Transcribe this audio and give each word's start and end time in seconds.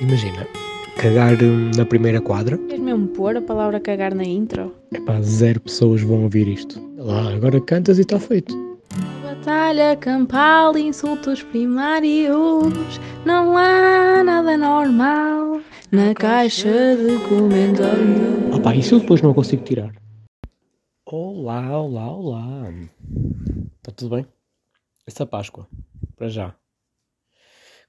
Imagina, 0.00 0.46
cagar 0.96 1.34
hum, 1.42 1.70
na 1.76 1.84
primeira 1.84 2.22
quadra. 2.22 2.56
Queres 2.56 2.80
mesmo 2.80 3.08
pôr 3.08 3.36
a 3.36 3.42
palavra 3.42 3.78
cagar 3.78 4.14
na 4.14 4.24
intro? 4.24 4.74
Epá, 4.94 5.20
zero 5.20 5.60
pessoas 5.60 6.00
vão 6.00 6.22
ouvir 6.22 6.48
isto. 6.48 6.80
Lá, 6.96 7.34
agora 7.34 7.60
cantas 7.60 7.98
e 7.98 8.00
está 8.00 8.18
feito. 8.18 8.56
Batalha 9.22 9.94
campal, 9.96 10.76
insultos 10.78 11.42
primários. 11.42 12.98
Não 13.26 13.58
há 13.58 14.24
nada 14.24 14.56
normal 14.56 15.60
na 15.92 16.14
caixa 16.14 16.96
de 16.96 17.18
comentários. 17.28 18.56
Opá, 18.56 18.74
isso 18.74 18.94
eu 18.94 19.00
depois 19.00 19.20
não 19.20 19.34
consigo 19.34 19.62
tirar. 19.64 19.92
Olá, 21.04 21.78
olá, 21.78 22.10
olá. 22.10 22.72
Está 23.76 23.92
tudo 23.94 24.16
bem? 24.16 24.26
Essa 25.06 25.26
Páscoa, 25.26 25.66
para 26.16 26.28
já. 26.28 26.54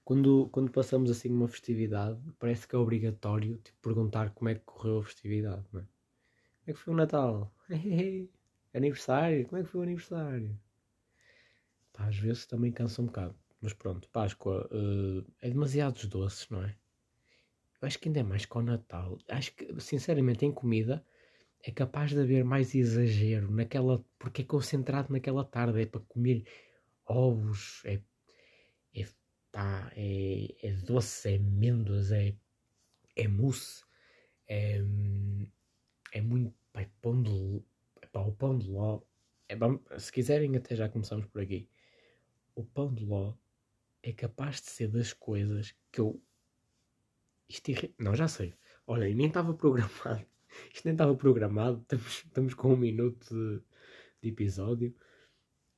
Quando, 0.04 0.49
quando 0.52 0.71
passamos 0.71 1.11
assim 1.11 1.29
uma 1.29 1.47
festividade, 1.47 2.20
parece 2.39 2.68
que 2.68 2.75
é 2.75 2.79
obrigatório 2.79 3.57
tipo, 3.57 3.78
perguntar 3.82 4.32
como 4.32 4.50
é 4.50 4.55
que 4.55 4.61
correu 4.61 5.00
a 5.00 5.04
festividade, 5.04 5.64
não 5.71 5.82
é? 5.82 5.83
Como 5.83 6.68
é 6.68 6.74
que 6.74 6.79
foi 6.79 6.93
o 6.93 6.97
Natal? 6.97 7.54
aniversário? 8.74 9.46
Como 9.47 9.61
é 9.61 9.64
que 9.64 9.69
foi 9.69 9.79
o 9.79 9.83
aniversário? 9.83 10.60
Pá, 11.93 12.07
às 12.07 12.18
vezes 12.18 12.46
também 12.46 12.71
cansa 12.71 13.01
um 13.01 13.05
bocado. 13.05 13.36
Mas 13.61 13.74
pronto, 13.74 14.10
Páscoa 14.10 14.68
uh, 14.71 15.32
é 15.39 15.50
demasiados 15.50 16.05
doces, 16.05 16.49
não 16.49 16.63
é? 16.63 16.75
Eu 17.82 17.88
acho 17.88 17.99
que 17.99 18.10
ainda 18.10 18.19
é 18.19 18.24
mais 18.24 18.46
com 18.46 18.60
o 18.60 18.63
Natal. 18.63 19.18
Acho 19.27 19.54
que, 19.55 19.79
sinceramente, 19.79 20.46
em 20.46 20.52
comida 20.52 21.05
é 21.63 21.71
capaz 21.71 22.11
de 22.11 22.19
haver 22.19 22.43
mais 22.43 22.74
exagero 22.74 23.52
naquela. 23.52 24.04
Porque 24.18 24.41
é 24.41 24.46
concentrado 24.46 25.11
naquela 25.11 25.43
tarde. 25.43 25.82
É 25.82 25.86
para 25.86 26.02
comer 26.02 26.46
ovos, 27.05 27.82
é, 27.86 27.96
é, 27.96 28.02
pá, 29.51 29.91
é, 29.96 30.55
é 30.61 30.71
doce, 30.73 31.33
é 31.33 31.36
amêndoas, 31.36 32.11
é, 32.11 32.36
é 33.16 33.28
mousse, 33.28 33.83
é, 34.47 34.81
é 36.13 36.21
muito. 36.21 36.53
Pá, 36.73 36.81
é 36.81 36.89
pão 37.02 37.21
de. 37.21 37.63
Pá, 38.11 38.22
o 38.22 38.33
pão 38.33 38.57
de 38.57 38.67
ló. 38.69 39.02
É, 39.49 39.55
se 39.99 40.11
quiserem, 40.11 40.55
até 40.55 40.75
já 40.75 40.89
começamos 40.89 41.25
por 41.27 41.41
aqui. 41.41 41.69
O 42.55 42.63
pão 42.63 42.94
de 42.94 43.05
ló 43.05 43.33
é 44.03 44.11
capaz 44.13 44.61
de 44.61 44.69
ser 44.69 44.88
das 44.89 45.13
coisas 45.13 45.75
que 45.91 46.02
eu. 46.02 46.22
Isto 47.47 47.72
irri... 47.72 47.94
Não, 47.99 48.16
já 48.16 48.27
sei. 48.27 48.53
Olha, 48.88 49.13
nem 49.13 49.27
estava 49.27 49.53
programado. 49.55 50.25
Isto 50.73 50.85
nem 50.85 50.94
estava 50.94 51.16
programado. 51.16 51.81
Estamos, 51.81 52.23
estamos 52.25 52.53
com 52.53 52.73
um 52.73 52.77
minuto 52.77 53.27
de, 53.29 53.61
de 54.22 54.29
episódio. 54.29 54.95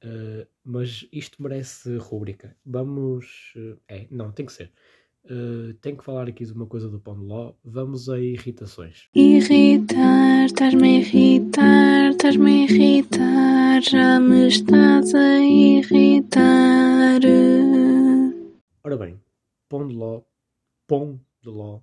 Uh, 0.04 0.46
mas 0.66 1.08
isto 1.14 1.42
merece 1.42 1.96
rúbrica. 1.98 2.56
Vamos. 2.66 3.54
Uh, 3.56 3.80
é, 3.88 4.06
não, 4.12 4.32
tem 4.32 4.46
que 4.46 4.52
ser. 4.52 4.72
Uh, 5.24 5.74
tenho 5.76 5.96
que 5.98 6.04
falar 6.04 6.28
aqui 6.28 6.44
de 6.44 6.52
uma 6.52 6.66
coisa 6.66 6.90
do 6.90 7.00
pão 7.00 7.18
de 7.18 7.26
ló. 7.26 7.54
Vamos 7.64 8.10
a 8.10 8.20
irritações. 8.20 9.08
Irritar, 9.16 10.46
estás-me 10.46 10.98
a 10.98 11.00
irritar, 11.00 12.10
estás-me 12.12 12.52
a 12.52 12.64
irritar, 12.66 13.82
já 13.82 14.20
me 14.20 14.48
estás 14.48 15.16
a 15.16 15.40
irritar. 15.40 17.22
Ora 18.84 18.98
bem, 18.98 19.18
pão 19.70 19.88
de 19.88 19.96
ló, 19.96 20.22
pão 20.86 21.18
de 21.42 21.50
ló. 21.50 21.80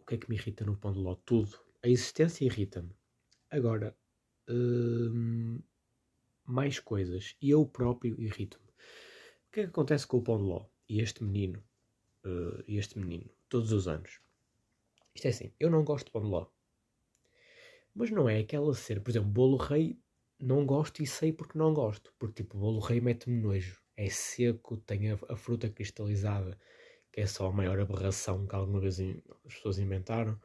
O 0.00 0.04
que 0.04 0.16
é 0.16 0.18
que 0.18 0.28
me 0.28 0.34
irrita 0.34 0.64
no 0.64 0.76
pão 0.76 0.92
de 0.92 0.98
ló? 0.98 1.14
Tudo. 1.24 1.56
A 1.84 1.88
existência 1.88 2.44
irrita-me. 2.44 2.90
Agora, 3.48 3.94
hum, 4.50 5.33
mais 6.54 6.78
coisas 6.78 7.36
e 7.42 7.50
eu 7.50 7.66
próprio 7.66 8.18
irrito-me. 8.20 8.68
O 9.48 9.52
que 9.52 9.60
é 9.60 9.62
que 9.64 9.70
acontece 9.70 10.06
com 10.06 10.18
o 10.18 10.22
pão 10.22 10.38
de 10.38 10.44
ló 10.44 10.66
e 10.88 11.00
este 11.00 11.24
menino? 11.24 11.62
Uh, 12.24 12.62
este 12.68 12.96
menino, 12.98 13.28
todos 13.48 13.72
os 13.72 13.88
anos. 13.88 14.20
Isto 15.14 15.26
é 15.26 15.30
assim, 15.30 15.52
eu 15.58 15.68
não 15.68 15.84
gosto 15.84 16.06
de 16.06 16.12
pão 16.12 16.22
de 16.22 16.28
ló. 16.28 16.46
Mas 17.92 18.10
não 18.10 18.28
é 18.28 18.38
aquela 18.38 18.72
ser, 18.72 19.00
por 19.00 19.10
exemplo, 19.10 19.28
bolo 19.28 19.56
rei, 19.56 19.98
não 20.40 20.64
gosto 20.64 21.02
e 21.02 21.06
sei 21.06 21.32
porque 21.32 21.58
não 21.58 21.74
gosto. 21.74 22.14
Porque 22.18 22.42
tipo, 22.42 22.56
bolo 22.56 22.80
rei 22.80 23.00
mete-me 23.00 23.40
nojo. 23.40 23.80
É 23.96 24.08
seco, 24.08 24.76
tem 24.76 25.10
a, 25.10 25.18
a, 25.28 25.36
fruta 25.36 25.68
cristalizada, 25.68 26.58
que 27.12 27.20
é 27.20 27.26
só 27.26 27.46
a 27.46 27.52
maior 27.52 27.78
aberração 27.78 28.46
que 28.46 28.54
alguma 28.54 28.80
vez 28.80 28.98
as 29.00 29.54
pessoas 29.54 29.78
inventaram. 29.78 30.40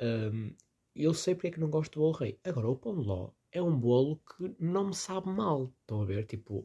Um, 0.00 0.54
eu 0.94 1.14
sei 1.14 1.34
porque 1.34 1.48
é 1.48 1.50
que 1.52 1.60
não 1.60 1.70
gosto 1.70 1.94
do 1.94 2.00
bolo 2.00 2.12
rei. 2.12 2.40
Agora, 2.44 2.68
o 2.68 2.76
pão 2.76 3.00
de 3.00 3.06
ló 3.06 3.30
é 3.58 3.62
um 3.62 3.78
bolo 3.78 4.16
que 4.18 4.54
não 4.58 4.88
me 4.88 4.94
sabe 4.94 5.28
mal. 5.28 5.72
Estão 5.82 6.02
a 6.02 6.04
ver? 6.04 6.24
Tipo, 6.24 6.64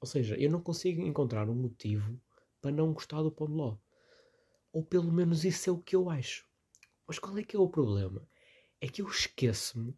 ou 0.00 0.06
seja, 0.06 0.36
eu 0.36 0.50
não 0.50 0.60
consigo 0.60 1.02
encontrar 1.02 1.48
um 1.48 1.54
motivo 1.54 2.20
para 2.60 2.70
não 2.70 2.92
gostar 2.92 3.22
do 3.22 3.30
pão 3.30 3.46
de 3.46 3.54
ló. 3.54 3.76
Ou 4.72 4.82
pelo 4.82 5.12
menos 5.12 5.44
isso 5.44 5.68
é 5.68 5.72
o 5.72 5.78
que 5.78 5.94
eu 5.94 6.08
acho. 6.08 6.46
Mas 7.06 7.18
qual 7.18 7.36
é 7.36 7.42
que 7.42 7.56
é 7.56 7.58
o 7.58 7.68
problema? 7.68 8.26
É 8.80 8.88
que 8.88 9.02
eu 9.02 9.08
esqueço-me 9.08 9.94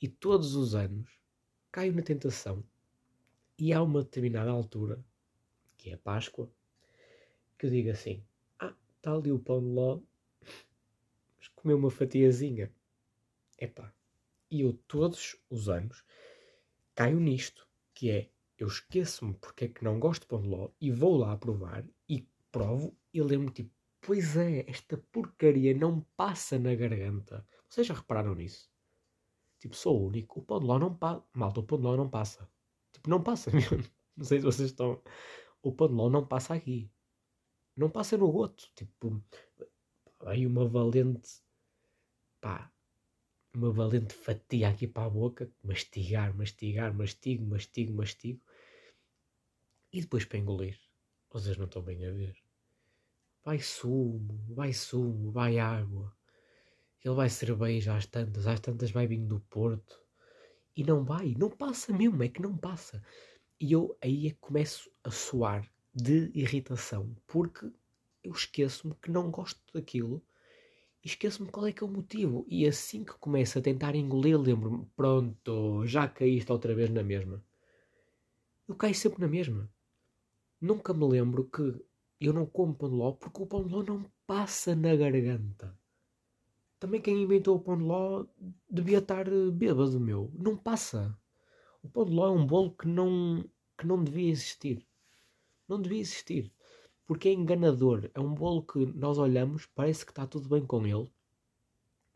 e 0.00 0.08
todos 0.08 0.54
os 0.54 0.74
anos 0.74 1.10
caio 1.72 1.94
na 1.94 2.02
tentação 2.02 2.64
e 3.58 3.72
há 3.72 3.82
uma 3.82 4.02
determinada 4.02 4.50
altura, 4.50 5.04
que 5.76 5.90
é 5.90 5.94
a 5.94 5.98
Páscoa, 5.98 6.50
que 7.58 7.66
eu 7.66 7.70
digo 7.70 7.90
assim: 7.90 8.24
Ah, 8.58 8.74
está 8.96 9.12
ali 9.12 9.30
o 9.30 9.38
pão 9.38 9.60
de 9.60 9.68
ló, 9.68 10.00
mas 11.38 11.48
comer 11.48 11.74
uma 11.74 11.90
fatiazinha. 11.90 12.72
Epá, 13.58 13.92
e 14.50 14.62
eu 14.62 14.72
todos 14.86 15.36
os 15.48 15.68
anos 15.68 16.04
caio 16.94 17.20
nisto, 17.20 17.66
que 17.94 18.10
é 18.10 18.30
eu 18.58 18.68
esqueço-me 18.68 19.34
porque 19.34 19.64
é 19.64 19.68
que 19.68 19.82
não 19.82 19.98
gosto 19.98 20.22
de 20.22 20.28
pão 20.28 20.42
de 20.42 20.48
ló 20.48 20.68
e 20.80 20.90
vou 20.90 21.16
lá 21.16 21.36
provar 21.36 21.84
e 22.06 22.28
provo 22.52 22.94
e 23.12 23.22
lembro 23.22 23.50
tipo, 23.52 23.70
pois 24.02 24.36
é, 24.36 24.68
esta 24.68 24.98
porcaria 25.10 25.74
não 25.74 26.02
passa 26.16 26.58
na 26.58 26.74
garganta. 26.74 27.46
Vocês 27.68 27.86
já 27.86 27.94
repararam 27.94 28.34
nisso? 28.34 28.70
Tipo, 29.58 29.74
sou 29.74 30.00
o 30.00 30.06
único. 30.08 30.40
O 30.40 30.42
pão 30.42 30.58
de 30.60 30.66
ló 30.66 30.78
não 30.78 30.94
passa. 30.94 31.24
Malta, 31.32 31.60
o 31.60 31.62
pão 31.62 31.78
de 31.78 31.84
ló 31.84 31.96
não 31.96 32.08
passa. 32.08 32.48
Tipo, 32.92 33.08
não 33.08 33.22
passa 33.22 33.50
mesmo. 33.54 33.82
Não 34.16 34.24
sei 34.24 34.38
se 34.38 34.44
vocês 34.44 34.70
estão. 34.70 35.02
O 35.62 35.72
pão 35.72 35.88
de 35.88 35.94
ló 35.94 36.10
não 36.10 36.26
passa 36.26 36.54
aqui. 36.54 36.90
Não 37.76 37.90
passa 37.90 38.16
no 38.18 38.30
goto. 38.30 38.70
Tipo, 38.74 39.22
aí 40.26 40.46
uma 40.46 40.66
valente. 40.68 41.42
Pá, 42.40 42.72
uma 43.54 43.72
valente 43.72 44.14
fatia 44.14 44.68
aqui 44.68 44.86
para 44.86 45.06
a 45.06 45.10
boca, 45.10 45.50
mastigar, 45.62 46.34
mastigar, 46.36 46.94
mastigo, 46.94 47.44
mastigo, 47.44 47.92
mastigo, 47.94 48.40
e 49.92 50.00
depois 50.00 50.24
para 50.24 50.38
engolir. 50.38 50.78
Vocês 51.30 51.56
não 51.56 51.66
estão 51.66 51.82
bem 51.82 52.06
a 52.06 52.12
ver. 52.12 52.36
Vai 53.44 53.58
sumo, 53.58 54.38
vai 54.48 54.72
sumo, 54.72 55.30
vai 55.30 55.58
água. 55.58 56.14
Ele 57.04 57.14
vai 57.14 57.28
cerveja 57.28 57.96
às 57.96 58.06
tantas, 58.06 58.46
às 58.46 58.60
tantas 58.60 58.90
vai 58.90 59.06
vinho 59.06 59.26
do 59.26 59.40
Porto. 59.40 60.00
E 60.76 60.84
não 60.84 61.04
vai, 61.04 61.34
não 61.36 61.50
passa 61.50 61.92
mesmo, 61.92 62.22
é 62.22 62.28
que 62.28 62.42
não 62.42 62.56
passa. 62.56 63.02
E 63.58 63.72
eu 63.72 63.96
aí 64.00 64.26
é 64.26 64.30
que 64.30 64.36
começo 64.36 64.90
a 65.02 65.10
soar 65.10 65.68
de 65.92 66.30
irritação, 66.34 67.16
porque 67.26 67.72
eu 68.22 68.32
esqueço-me 68.32 68.94
que 68.94 69.10
não 69.10 69.30
gosto 69.30 69.60
daquilo 69.72 70.22
esqueço-me 71.04 71.50
qual 71.50 71.66
é 71.66 71.72
que 71.72 71.82
é 71.82 71.86
o 71.86 71.90
motivo. 71.90 72.44
E 72.48 72.66
assim 72.66 73.04
que 73.04 73.12
começo 73.14 73.58
a 73.58 73.62
tentar 73.62 73.94
engolir, 73.94 74.38
lembro-me: 74.38 74.86
pronto, 74.96 75.86
já 75.86 76.08
caíste 76.08 76.50
outra 76.52 76.74
vez 76.74 76.90
na 76.90 77.02
mesma. 77.02 77.42
Eu 78.68 78.74
caio 78.74 78.94
sempre 78.94 79.20
na 79.20 79.28
mesma. 79.28 79.70
Nunca 80.60 80.92
me 80.92 81.06
lembro 81.06 81.44
que 81.44 81.84
eu 82.20 82.32
não 82.32 82.46
como 82.46 82.74
pão 82.74 82.88
de 82.90 82.94
ló 82.96 83.12
porque 83.12 83.42
o 83.42 83.46
pão 83.46 83.66
de 83.66 83.72
ló 83.72 83.82
não 83.82 84.04
passa 84.26 84.74
na 84.76 84.94
garganta. 84.94 85.76
Também 86.78 87.00
quem 87.00 87.22
inventou 87.22 87.56
o 87.56 87.60
pão 87.60 87.76
de 87.76 87.84
ló 87.84 88.26
devia 88.70 88.98
estar 88.98 89.26
bêbado, 89.52 89.98
meu. 90.00 90.30
Não 90.34 90.56
passa. 90.56 91.16
O 91.82 91.88
pão 91.88 92.04
de 92.04 92.12
ló 92.12 92.26
é 92.28 92.30
um 92.30 92.46
bolo 92.46 92.74
que 92.76 92.86
não, 92.86 93.44
que 93.76 93.86
não 93.86 94.02
devia 94.02 94.30
existir. 94.30 94.86
Não 95.68 95.80
devia 95.80 96.00
existir 96.00 96.52
porque 97.10 97.28
é 97.28 97.32
enganador. 97.32 98.08
É 98.14 98.20
um 98.20 98.32
bolo 98.32 98.62
que 98.62 98.86
nós 98.86 99.18
olhamos, 99.18 99.66
parece 99.66 100.06
que 100.06 100.12
está 100.12 100.28
tudo 100.28 100.48
bem 100.48 100.64
com 100.64 100.86
ele. 100.86 101.10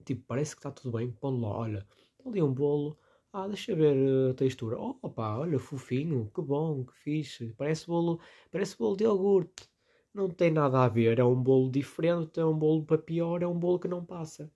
Tipo, 0.05 0.23
parece 0.25 0.55
que 0.55 0.61
está 0.61 0.71
tudo 0.71 0.97
bem. 0.97 1.11
Põe 1.11 1.41
lá, 1.41 1.49
olha, 1.49 1.87
ali 2.25 2.41
um 2.41 2.55
bolo. 2.55 2.97
Ah, 3.33 3.49
deixa 3.49 3.75
ver 3.75 3.97
eh, 3.97 4.31
a 4.31 4.35
textura. 4.35 4.79
Oh, 4.79 4.97
opa, 5.03 5.39
olha, 5.39 5.59
fofinho, 5.59 6.31
que 6.33 6.41
bom, 6.41 6.85
que 6.85 6.93
fixe. 6.95 7.53
Parece 7.55 7.89
bolo, 7.89 8.21
parece 8.53 8.79
bolo 8.79 8.97
de 8.97 9.03
iogurte. 9.03 9.69
Não 10.15 10.31
tem 10.31 10.53
nada 10.53 10.85
a 10.85 10.89
ver. 10.89 11.19
É 11.19 11.25
um 11.25 11.43
bolo 11.43 11.73
diferente, 11.73 12.39
é 12.39 12.45
um 12.45 12.57
bolo 12.57 12.85
para 12.85 12.97
pior, 12.97 13.43
é 13.43 13.49
um 13.49 13.59
bolo 13.59 13.81
que 13.81 13.89
não 13.89 14.05
passa. 14.05 14.49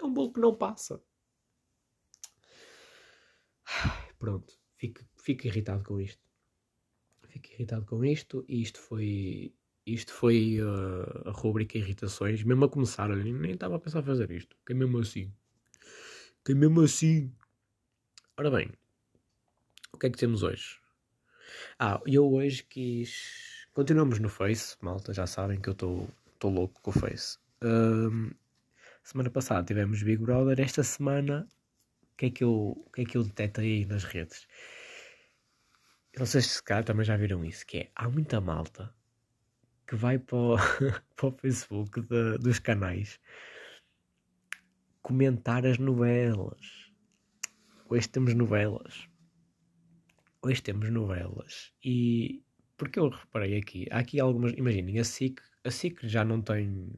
É 0.00 0.04
um 0.04 0.14
bolo 0.14 0.32
que 0.32 0.40
não 0.40 0.54
passa. 0.54 0.98
Pronto, 4.18 4.58
fico, 4.78 5.02
fico 5.14 5.46
irritado 5.46 5.84
com 5.84 6.00
isto. 6.00 6.26
Fico 7.28 7.52
irritado 7.52 7.84
com 7.84 8.02
isto 8.02 8.46
e 8.48 8.62
isto 8.62 8.80
foi 8.80 9.52
isto 9.94 10.12
foi 10.12 10.58
uh, 10.60 11.28
a 11.28 11.30
rubrica 11.30 11.78
Irritações, 11.78 12.42
mesmo 12.42 12.64
a 12.64 12.68
começar, 12.68 13.08
nem 13.08 13.52
estava 13.52 13.76
a 13.76 13.78
pensar 13.78 14.02
fazer 14.02 14.30
isto, 14.30 14.56
que 14.64 14.72
é 14.72 14.76
mesmo 14.76 14.98
assim. 14.98 15.32
Que 16.44 16.52
é 16.52 16.54
mesmo 16.54 16.80
assim. 16.80 17.32
Ora 18.36 18.50
bem, 18.50 18.70
o 19.92 19.98
que 19.98 20.06
é 20.06 20.10
que 20.10 20.18
temos 20.18 20.42
hoje? 20.42 20.78
Ah, 21.78 22.00
eu 22.06 22.30
hoje 22.32 22.62
quis. 22.64 23.66
Continuamos 23.72 24.18
no 24.18 24.28
Face, 24.28 24.76
malta, 24.80 25.12
já 25.12 25.26
sabem 25.26 25.60
que 25.60 25.68
eu 25.68 25.72
estou 25.72 26.50
louco 26.50 26.80
com 26.82 26.90
o 26.90 26.92
Face. 26.92 27.38
Semana 29.02 29.30
passada 29.30 29.64
tivemos 29.64 30.02
Big 30.02 30.22
Brother, 30.22 30.60
esta 30.60 30.82
semana 30.82 31.48
o 32.12 32.16
que 32.16 32.26
é 32.26 32.30
que 32.30 32.44
eu, 32.44 32.82
o 32.84 32.90
que 32.92 33.02
é 33.02 33.04
que 33.04 33.16
eu 33.16 33.24
detetei 33.24 33.78
aí 33.78 33.84
nas 33.86 34.04
redes? 34.04 34.46
Não 36.18 36.26
sei 36.26 36.42
se 36.42 36.62
cá 36.62 36.82
também 36.82 37.04
já 37.06 37.16
viram 37.16 37.44
isso, 37.44 37.64
que 37.64 37.78
é, 37.78 37.90
há 37.94 38.08
muita 38.08 38.40
malta 38.40 38.92
que 39.88 39.96
vai 39.96 40.18
para 40.18 40.36
o, 40.36 40.56
para 41.16 41.26
o 41.26 41.32
Facebook 41.32 42.02
de, 42.02 42.38
dos 42.38 42.58
canais 42.58 43.18
comentar 45.00 45.64
as 45.66 45.78
novelas. 45.78 46.92
Hoje 47.88 48.06
temos 48.06 48.34
novelas. 48.34 49.08
Hoje 50.42 50.62
temos 50.62 50.90
novelas. 50.90 51.72
E 51.82 52.44
porque 52.76 52.98
eu 52.98 53.08
reparei 53.08 53.56
aqui, 53.56 53.88
há 53.90 54.00
aqui 54.00 54.20
algumas. 54.20 54.52
Imaginem, 54.52 54.98
a 54.98 55.04
SIC, 55.04 55.40
a 55.64 55.70
SIC 55.70 56.06
já 56.06 56.22
não 56.22 56.42
tem. 56.42 56.92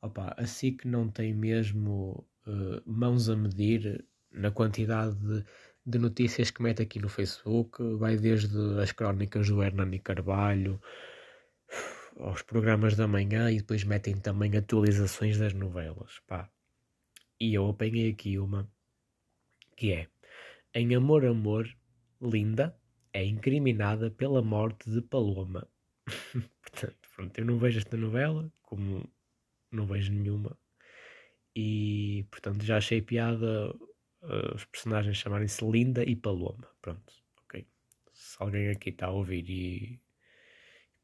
Opa, 0.00 0.32
a 0.38 0.46
SIC 0.46 0.84
não 0.84 1.08
tem 1.08 1.34
mesmo 1.34 2.24
uh, 2.46 2.80
mãos 2.86 3.28
a 3.28 3.34
medir 3.34 4.04
na 4.30 4.52
quantidade 4.52 5.16
de, 5.16 5.44
de, 5.84 5.98
notícias 5.98 6.52
que 6.52 6.62
mete 6.62 6.82
aqui 6.82 7.00
no 7.00 7.08
Facebook. 7.08 7.82
Vai 7.96 8.16
desde 8.16 8.56
as 8.80 8.92
crónicas 8.92 9.48
do 9.48 9.60
Hernani 9.60 9.98
Carvalho 9.98 10.80
aos 12.18 12.42
programas 12.42 12.96
da 12.96 13.06
manhã 13.06 13.50
e 13.50 13.58
depois 13.58 13.84
metem 13.84 14.16
também 14.16 14.56
atualizações 14.56 15.38
das 15.38 15.52
novelas. 15.52 16.20
Pá. 16.26 16.50
E 17.40 17.54
eu 17.54 17.68
apanhei 17.68 18.10
aqui 18.10 18.38
uma 18.38 18.70
que 19.76 19.92
é 19.92 20.08
Em 20.74 20.94
Amor 20.94 21.24
Amor, 21.24 21.68
Linda 22.20 22.76
é 23.12 23.24
incriminada 23.24 24.10
pela 24.10 24.42
morte 24.42 24.90
de 24.90 25.00
Paloma. 25.00 25.68
Portanto, 26.62 27.08
pronto, 27.14 27.38
eu 27.38 27.44
não 27.44 27.58
vejo 27.58 27.78
esta 27.78 27.96
novela, 27.96 28.52
como 28.62 29.08
não 29.70 29.86
vejo 29.86 30.12
nenhuma. 30.12 30.56
E, 31.54 32.26
portanto, 32.30 32.64
já 32.64 32.76
achei 32.76 33.02
piada 33.02 33.74
uh, 34.22 34.54
os 34.54 34.64
personagens 34.66 35.16
chamarem-se 35.16 35.64
Linda 35.64 36.04
e 36.04 36.14
Paloma. 36.14 36.68
Pronto, 36.80 37.12
ok. 37.42 37.66
Se 38.12 38.36
alguém 38.38 38.68
aqui 38.68 38.90
está 38.90 39.06
a 39.06 39.10
ouvir 39.10 39.48
e 39.48 40.00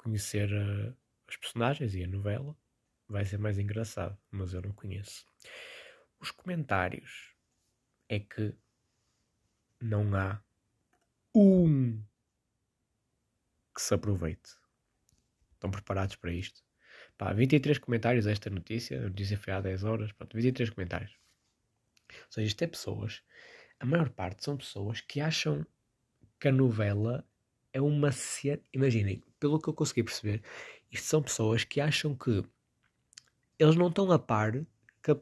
conhecer 0.05 0.53
uh, 0.53 0.95
os 1.27 1.37
personagens 1.37 1.95
e 1.95 2.05
a 2.05 2.06
novela, 2.06 2.56
vai 3.09 3.25
ser 3.25 3.39
mais 3.39 3.59
engraçado, 3.59 4.17
mas 4.31 4.53
eu 4.53 4.61
não 4.61 4.73
conheço. 4.73 5.25
Os 6.21 6.31
comentários 6.31 7.35
é 8.09 8.21
que 8.21 8.55
não 9.81 10.15
há 10.15 10.43
um 11.35 12.03
que 13.75 13.83
se 13.83 13.95
aproveite. 13.95 14.51
Estão 15.55 15.71
preparados 15.71 16.17
para 16.17 16.33
isto? 16.33 16.62
Pá, 17.17 17.33
23 17.33 17.79
comentários 17.79 18.27
a 18.27 18.31
esta 18.31 18.51
notícia. 18.51 18.99
A 18.99 19.09
notícia 19.09 19.39
foi 19.39 19.53
há 19.53 19.61
10 19.61 19.85
horas. 19.85 20.12
Pronto, 20.12 20.35
23 20.35 20.71
comentários. 20.71 21.19
Ou 22.11 22.33
seja, 22.33 22.47
isto 22.47 22.62
é 22.62 22.67
pessoas. 22.67 23.23
A 23.81 23.87
maior 23.87 24.11
parte 24.11 24.45
são 24.45 24.56
pessoas 24.56 25.01
que 25.01 25.21
acham 25.21 25.67
que 26.39 26.49
a 26.49 26.53
novela 26.53 27.27
é 27.75 27.81
uma. 27.82 28.11
Imaginem, 28.73 29.23
pelo 29.38 29.61
que 29.61 29.69
eu 29.69 29.75
consegui 29.75 30.05
perceber, 30.05 30.43
isto 30.91 31.06
são 31.06 31.23
pessoas 31.23 31.65
que 31.65 31.81
acham 31.81 32.17
que 32.17 32.43
eles 33.59 33.76
não 33.76 33.88
estão 33.88 34.11
a 34.11 34.19
par 34.19 34.53
que 35.03 35.11
a, 35.11 35.15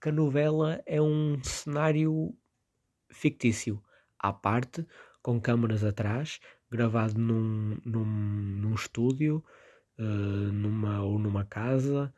que 0.00 0.08
a 0.08 0.12
novela 0.12 0.82
é 0.84 1.00
um 1.00 1.40
cenário 1.44 2.34
fictício 3.08 3.82
à 4.18 4.32
parte, 4.32 4.84
com 5.22 5.40
câmaras 5.40 5.84
atrás, 5.84 6.40
gravado 6.70 7.18
num, 7.18 7.78
num, 7.84 8.04
num 8.04 8.74
estúdio 8.74 9.44
uh, 9.98 10.02
numa, 10.02 11.02
ou 11.02 11.18
numa 11.18 11.44
casa, 11.44 12.12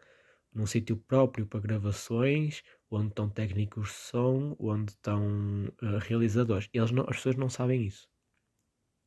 num 0.52 0.66
sítio 0.66 0.96
próprio 0.96 1.46
para 1.46 1.60
gravações, 1.60 2.62
onde 2.90 3.08
estão 3.08 3.28
técnicos 3.28 3.88
de 3.88 3.94
som, 3.94 4.56
onde 4.58 4.92
estão 4.92 5.66
uh, 5.82 5.98
realizadores. 6.00 6.68
Eles 6.72 6.90
não, 6.90 7.02
as 7.02 7.16
pessoas 7.16 7.36
não 7.36 7.50
sabem 7.50 7.84
isso. 7.84 8.08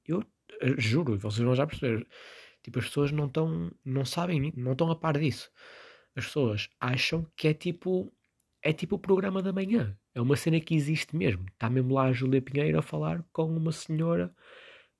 Eu 0.05 0.23
juro, 0.77 1.17
vocês 1.17 1.43
vão 1.43 1.55
já 1.55 1.65
perceber. 1.67 2.07
Tipo, 2.63 2.79
as 2.79 2.85
pessoas 2.85 3.11
não 3.11 3.27
estão, 3.27 3.71
não 3.83 4.05
sabem, 4.05 4.53
não 4.55 4.71
estão 4.71 4.89
a 4.89 4.95
par 4.95 5.17
disso. 5.17 5.51
As 6.15 6.25
pessoas 6.25 6.69
acham 6.79 7.25
que 7.35 7.47
é 7.47 7.53
tipo, 7.53 8.13
é 8.61 8.71
tipo 8.71 8.95
o 8.95 8.99
programa 8.99 9.41
da 9.41 9.51
manhã. 9.51 9.97
É 10.15 10.21
uma 10.21 10.35
cena 10.35 10.59
que 10.59 10.75
existe 10.75 11.15
mesmo. 11.15 11.45
Está 11.51 11.69
mesmo 11.69 11.93
lá 11.93 12.05
a 12.05 12.13
Júlia 12.13 12.41
Pinheiro 12.41 12.77
a 12.77 12.81
falar 12.81 13.23
com 13.31 13.45
uma 13.45 13.71
senhora 13.71 14.33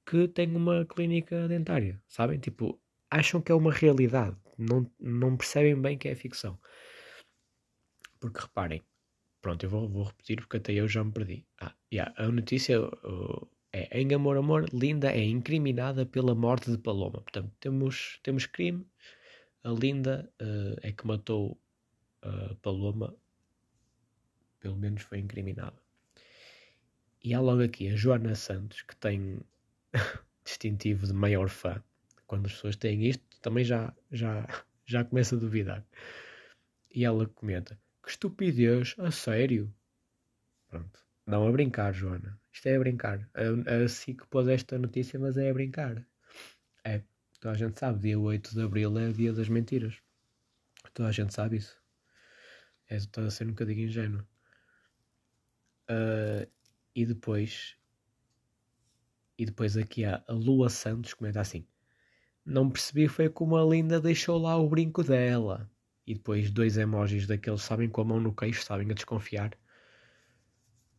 que 0.05 0.27
tem 0.27 0.53
uma 0.55 0.85
clínica 0.85 1.47
dentária, 1.47 2.01
sabem? 2.07 2.39
Tipo, 2.39 2.79
acham 3.09 3.41
que 3.41 3.51
é 3.51 3.55
uma 3.55 3.71
realidade, 3.71 4.35
não, 4.57 4.89
não 4.99 5.37
percebem 5.37 5.79
bem 5.79 5.97
que 5.97 6.09
é 6.09 6.15
ficção. 6.15 6.59
Porque 8.19 8.41
reparem, 8.41 8.81
pronto, 9.41 9.63
eu 9.63 9.69
vou, 9.69 9.87
vou 9.87 10.03
repetir 10.03 10.37
porque 10.37 10.57
até 10.57 10.73
eu 10.73 10.87
já 10.87 11.03
me 11.03 11.11
perdi. 11.11 11.45
Ah, 11.61 11.73
yeah, 11.93 12.13
a 12.17 12.27
notícia 12.29 12.79
é 13.73 13.99
em 13.99 14.13
Amor 14.13 14.37
Amor, 14.37 14.69
Linda 14.71 15.11
é 15.11 15.23
incriminada 15.23 16.05
pela 16.05 16.35
morte 16.35 16.69
de 16.69 16.77
Paloma. 16.77 17.21
Portanto, 17.21 17.51
temos, 17.59 18.19
temos 18.21 18.45
crime. 18.45 18.85
A 19.63 19.69
Linda 19.69 20.31
uh, 20.39 20.79
é 20.83 20.91
que 20.91 21.07
matou 21.07 21.59
uh, 22.23 22.55
Paloma, 22.57 23.15
pelo 24.59 24.77
menos 24.77 25.01
foi 25.01 25.17
incriminada. 25.17 25.81
E 27.23 27.33
há 27.33 27.39
logo 27.39 27.63
aqui 27.63 27.89
a 27.89 27.95
Joana 27.95 28.35
Santos, 28.35 28.83
que 28.83 28.95
tem 28.97 29.39
distintivo 30.45 31.07
de 31.07 31.13
maior 31.13 31.49
fã. 31.49 31.83
Quando 32.27 32.45
as 32.45 32.53
pessoas 32.53 32.75
têm 32.75 33.07
isto, 33.07 33.23
também 33.41 33.63
já, 33.63 33.91
já, 34.11 34.47
já 34.85 35.03
começa 35.03 35.35
a 35.35 35.39
duvidar. 35.39 35.83
E 36.93 37.05
ela 37.05 37.25
comenta: 37.27 37.79
Que 38.03 38.09
estupidez, 38.09 38.93
a 38.99 39.09
sério? 39.09 39.73
Pronto. 40.67 41.03
Não 41.25 41.47
a 41.47 41.51
brincar, 41.51 41.93
Joana. 41.93 42.39
Isto 42.51 42.67
é 42.67 42.75
a 42.75 42.79
brincar. 42.79 43.29
A, 43.33 43.83
a 43.83 43.87
SIC 43.87 44.25
pôs 44.29 44.47
esta 44.47 44.77
notícia, 44.77 45.19
mas 45.19 45.37
é 45.37 45.49
a 45.49 45.53
brincar. 45.53 46.05
É. 46.83 47.01
Toda 47.39 47.55
a 47.55 47.57
gente 47.57 47.79
sabe, 47.79 47.99
dia 47.99 48.19
8 48.19 48.53
de 48.53 48.61
Abril 48.61 48.97
é 48.97 49.09
o 49.09 49.13
dia 49.13 49.33
das 49.33 49.49
mentiras. 49.49 49.95
Toda 50.93 51.09
a 51.09 51.11
gente 51.11 51.33
sabe 51.33 51.57
isso. 51.57 51.77
É, 52.89 52.95
estou 52.97 53.25
a 53.25 53.31
ser 53.31 53.45
um 53.45 53.51
bocadinho 53.51 53.85
ingênuo. 53.85 54.25
Uh, 55.89 56.49
e 56.95 57.05
depois 57.05 57.75
e 59.37 59.45
depois 59.45 59.75
aqui 59.75 60.05
há 60.05 60.23
a 60.27 60.33
Lua 60.33 60.69
Santos 60.69 61.13
comenta 61.13 61.41
assim: 61.41 61.65
Não 62.45 62.69
percebi 62.69 63.07
foi 63.07 63.29
como 63.29 63.57
a 63.57 63.65
Linda 63.65 63.99
deixou 63.99 64.37
lá 64.37 64.57
o 64.57 64.69
brinco 64.69 65.03
dela. 65.03 65.69
E 66.05 66.13
depois 66.13 66.51
dois 66.51 66.77
emojis 66.77 67.25
daqueles, 67.25 67.61
sabem, 67.61 67.89
com 67.89 68.01
a 68.01 68.05
mão 68.05 68.19
no 68.19 68.35
queixo, 68.35 68.63
sabem, 68.63 68.89
a 68.91 68.93
desconfiar. 68.93 69.57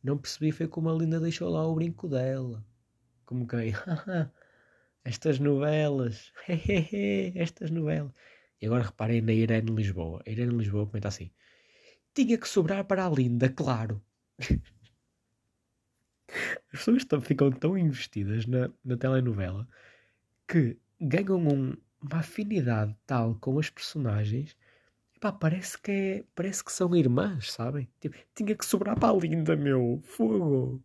Não 0.04 0.18
percebi 0.18 0.52
foi 0.52 0.68
como 0.68 0.90
a 0.90 0.92
Linda 0.92 1.18
deixou 1.18 1.48
lá 1.48 1.66
o 1.66 1.74
brinco 1.74 2.06
dela. 2.06 2.62
Como 3.24 3.48
quem? 3.48 3.72
estas 5.02 5.38
novelas. 5.38 6.30
estas 7.34 7.70
novelas. 7.70 8.12
E 8.60 8.66
agora 8.66 8.84
reparem 8.84 9.22
na 9.22 9.32
Irene 9.32 9.70
Lisboa. 9.70 10.22
A 10.26 10.30
Irene 10.30 10.58
Lisboa 10.58 10.86
comenta 10.86 11.08
assim: 11.08 11.30
Tinha 12.12 12.36
que 12.36 12.46
sobrar 12.46 12.84
para 12.84 13.06
a 13.06 13.08
Linda, 13.10 13.48
claro. 13.48 14.02
As 16.70 16.80
pessoas 16.80 17.04
tão, 17.04 17.20
ficam 17.20 17.50
tão 17.50 17.78
investidas 17.78 18.44
na, 18.46 18.68
na 18.84 18.96
telenovela 18.96 19.66
que 20.46 20.76
ganham 21.00 21.38
um, 21.38 21.76
uma 22.02 22.18
afinidade 22.18 22.94
tal 23.06 23.36
com 23.36 23.58
as 23.58 23.70
personagens 23.70 24.56
pá, 25.24 25.32
parece 25.32 25.78
que 25.80 25.90
é, 25.90 26.24
parece 26.34 26.62
que 26.62 26.70
são 26.70 26.94
irmãs, 26.94 27.50
sabem? 27.52 27.88
Tipo, 27.98 28.16
tinha 28.34 28.54
que 28.54 28.66
sobrar 28.66 28.98
para 28.98 29.08
a 29.08 29.16
linda, 29.16 29.56
meu, 29.56 30.00
fogo. 30.04 30.82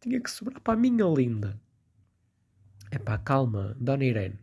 Tinha 0.00 0.20
que 0.20 0.30
sobrar 0.30 0.60
para 0.60 0.74
a 0.74 0.76
minha 0.76 1.04
linda. 1.04 1.60
É 2.90 2.98
pá, 2.98 3.16
calma, 3.18 3.76
Dona 3.78 4.04
Irene. 4.04 4.38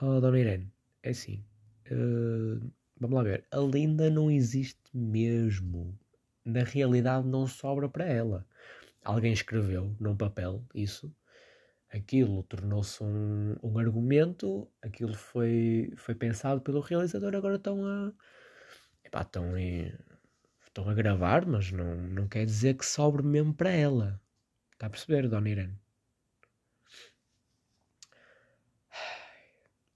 Oh, 0.00 0.20
Dona 0.20 0.38
Irene, 0.38 0.72
é 1.02 1.10
assim. 1.10 1.44
Uh, 1.90 2.70
vamos 3.00 3.16
lá 3.16 3.24
ver. 3.24 3.44
A 3.50 3.58
linda 3.58 4.08
não 4.08 4.30
existe 4.30 4.78
mesmo. 4.94 5.98
Na 6.44 6.62
realidade, 6.62 7.26
não 7.26 7.46
sobra 7.48 7.88
para 7.88 8.04
ela 8.04 8.46
alguém 9.04 9.32
escreveu 9.32 9.96
num 9.98 10.14
papel 10.16 10.62
isso, 10.74 11.12
aquilo 11.90 12.42
tornou-se 12.44 13.02
um, 13.02 13.56
um 13.62 13.78
argumento, 13.78 14.68
aquilo 14.82 15.14
foi, 15.14 15.92
foi 15.96 16.14
pensado 16.14 16.60
pelo 16.60 16.80
realizador, 16.80 17.34
agora 17.34 17.56
estão 17.56 17.84
a. 17.84 18.12
Epá, 19.04 19.22
estão, 19.22 19.56
em, 19.58 19.92
estão 20.66 20.88
a 20.88 20.94
gravar, 20.94 21.46
mas 21.46 21.70
não, 21.72 21.96
não 21.96 22.28
quer 22.28 22.46
dizer 22.46 22.76
que 22.76 22.86
sobre 22.86 23.22
mesmo 23.22 23.54
para 23.54 23.70
ela. 23.70 24.20
Está 24.72 24.86
a 24.86 24.90
perceber, 24.90 25.28
Dona 25.28 25.48
Irene? 25.50 25.78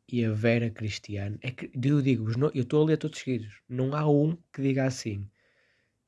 E 0.09 0.25
a 0.25 0.33
Vera 0.33 0.71
Cristiano, 0.71 1.39
é 1.43 1.51
que 1.51 1.71
eu 1.75 2.03
digo, 2.03 2.31
eu 2.55 2.63
estou 2.63 2.83
a 2.83 2.87
ler 2.87 2.99
todos 2.99 3.19
seguidos, 3.19 3.63
não 3.69 3.95
há 3.97 4.09
um 4.09 4.37
que 4.53 4.63
diga 4.63 4.85
assim. 4.85 5.29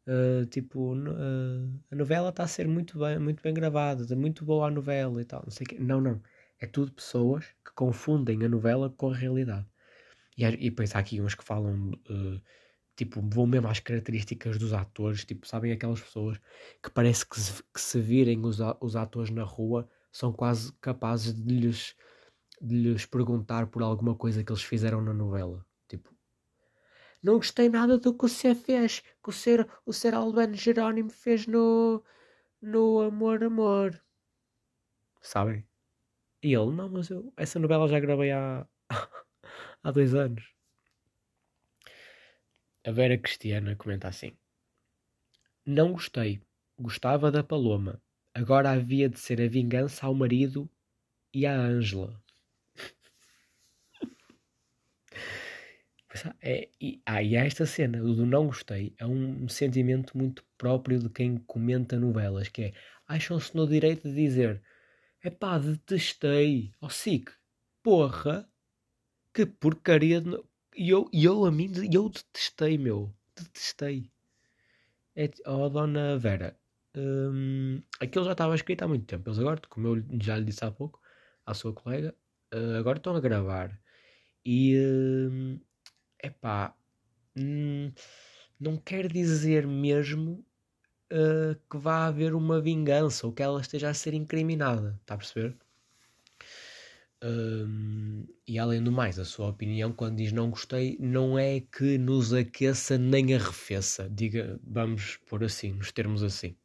Uh, 0.09 0.47
tipo, 0.47 0.95
uh, 0.95 1.81
a 1.91 1.97
novela 1.97 2.29
está 2.29 2.45
a 2.45 2.49
ser 2.49 2.69
muito 2.69 2.99
bem, 2.99 3.19
muito 3.19 3.43
bem 3.43 3.53
gravada, 3.53 4.03
está 4.03 4.15
muito 4.15 4.45
boa 4.45 4.69
a 4.69 4.71
novela 4.71 5.21
e 5.21 5.25
tal, 5.25 5.43
não 5.43 5.51
sei 5.51 5.67
que. 5.67 5.79
Não, 5.81 6.01
não. 6.01 6.23
É 6.61 6.67
tudo 6.67 6.93
pessoas 6.93 7.45
que 7.65 7.73
confundem 7.75 8.45
a 8.45 8.49
novela 8.49 8.89
com 8.89 9.11
a 9.11 9.17
realidade. 9.17 9.67
E, 10.37 10.45
e 10.45 10.71
depois 10.71 10.95
há 10.95 11.01
aqui 11.01 11.21
uns 11.21 11.35
que 11.35 11.45
falam, 11.45 11.93
eh, 12.09 12.41
tipo, 12.97 13.21
vão 13.23 13.47
mesmo 13.47 13.69
às 13.69 13.81
características 13.81 14.59
dos 14.59 14.73
atores, 14.73 15.25
tipo, 15.25 15.47
sabem 15.47 15.73
aquelas 15.73 16.01
pessoas 16.01 16.39
que 16.83 16.91
parece 16.91 17.27
que 17.29 17.41
se, 17.41 17.63
que 17.65 17.81
se 17.81 18.01
virem 18.01 18.45
os, 18.45 18.59
os 18.81 18.97
atores 18.97 19.31
na 19.31 19.45
rua 19.45 19.89
são 20.13 20.33
quase 20.33 20.73
capazes 20.81 21.35
de 21.35 21.55
lhes, 21.55 21.97
de 22.61 22.77
lhes 22.77 23.07
perguntar 23.07 23.69
por 23.69 23.83
alguma 23.83 24.15
coisa 24.17 24.45
que 24.45 24.53
eles 24.53 24.63
fizeram 24.63 25.03
na 25.03 25.15
novela. 25.15 25.66
Não 27.27 27.39
gostei 27.39 27.69
nada 27.69 27.99
do 27.99 28.17
que 28.17 28.25
o 28.25 28.29
Ser 28.29 28.55
fez, 28.55 29.01
que 29.01 29.31
o 29.31 29.33
Ser, 29.33 29.69
o 29.85 29.93
Ser 29.93 30.15
Albano 30.15 30.55
Jerónimo 30.55 31.11
fez 31.11 31.45
no, 31.45 32.01
no 32.63 33.01
Amor 33.01 33.43
Amor. 33.43 34.01
Sabem? 35.21 35.67
E 36.41 36.55
ele, 36.55 36.71
não, 36.71 36.89
mas 36.89 37.11
eu 37.11 37.33
essa 37.37 37.59
novela 37.59 37.89
já 37.89 37.99
gravei 37.99 38.31
há, 38.31 38.65
há 39.83 39.91
dois 39.91 40.15
anos. 40.15 40.55
A 42.87 42.93
Vera 42.93 43.19
Cristiana 43.19 43.75
comenta 43.75 44.07
assim: 44.07 44.39
Não 45.67 45.95
gostei, 45.95 46.41
gostava 46.79 47.33
da 47.33 47.43
Paloma. 47.43 48.01
Agora 48.33 48.71
havia 48.71 49.09
de 49.09 49.19
ser 49.19 49.43
a 49.43 49.49
vingança 49.49 50.07
ao 50.07 50.15
marido 50.15 50.71
e 51.35 51.45
à 51.45 51.59
Ângela. 51.59 52.23
Pois 56.06 56.06
há- 56.06 56.06
É, 56.41 56.69
e, 56.81 57.03
ah, 57.07 57.23
e 57.23 57.37
há 57.37 57.45
esta 57.45 57.67
cena, 57.67 58.01
do 58.01 58.27
não 58.27 58.47
gostei, 58.47 58.95
é 58.99 59.07
um 59.07 59.49
sentimento 59.49 60.17
muito 60.17 60.45
próprio 60.59 60.99
de 61.01 61.09
quem 61.11 61.37
comenta 61.39 61.99
novelas, 61.99 62.49
que 62.49 62.63
é, 62.65 62.75
acham-se 63.07 63.55
no 63.57 63.67
direito 63.67 64.09
de 64.09 64.15
dizer, 64.15 64.63
epá, 65.25 65.59
detestei, 65.59 66.73
ó 66.81 66.89
SIC, 66.89 67.31
porra, 67.83 68.49
que 69.35 69.47
porcaria, 69.47 70.21
de 70.21 70.39
e 70.77 70.91
eu, 70.91 71.09
eu 71.13 71.45
a 71.47 71.51
mim, 71.53 71.73
eu 71.93 72.09
detestei, 72.11 72.79
meu, 72.79 73.15
detestei. 73.37 74.11
É, 75.15 75.31
ó 75.47 75.69
dona 75.69 76.19
Vera, 76.19 76.59
hum, 76.97 77.83
aquilo 78.01 78.25
já 78.25 78.33
estava 78.33 78.55
escrito 78.55 78.83
há 78.83 78.89
muito 78.89 79.07
tempo, 79.07 79.29
eles 79.29 79.39
agora, 79.39 79.61
como 79.69 79.89
eu 79.89 80.05
já 80.23 80.37
lhe 80.39 80.45
disse 80.45 80.65
há 80.65 80.71
pouco, 80.71 81.01
à 81.47 81.55
sua 81.55 81.73
colega, 81.73 82.15
eh, 82.53 82.77
agora 82.79 82.99
estão 82.99 83.17
a 83.17 83.21
gravar, 83.21 83.79
e... 84.45 84.77
hum, 85.31 85.61
epá, 86.23 86.75
hum, 87.37 87.93
não 88.59 88.77
quer 88.77 89.11
dizer 89.13 89.67
mesmo 89.67 90.45
uh, 91.13 91.55
que 91.71 91.79
vá 91.79 92.07
haver 92.07 92.35
uma 92.35 92.61
vingança 92.61 93.27
ou 93.27 93.33
que 93.33 93.43
ela 93.43 93.61
esteja 93.61 93.91
a 93.91 93.95
ser 93.95 94.15
incriminada, 94.15 94.99
está 95.03 95.15
a 95.15 95.19
perceber? 95.19 95.57
Hum, 97.23 98.27
e 98.47 98.59
além 98.59 98.83
do 98.83 98.93
mais, 98.93 99.19
a 99.19 99.25
sua 99.25 99.49
opinião, 99.49 99.93
quando 99.93 100.17
diz 100.17 100.33
não 100.33 100.51
gostei, 100.51 100.97
não 101.01 101.39
é 101.39 101.61
que 101.61 101.99
nos 101.99 102.33
aqueça 102.33 102.99
nem 102.99 103.35
arrefeça, 103.35 104.09
diga, 104.11 104.61
vamos 104.63 105.17
pôr 105.27 105.45
assim, 105.45 105.73
nos 105.73 105.91
termos 105.93 106.23
assim. 106.23 106.57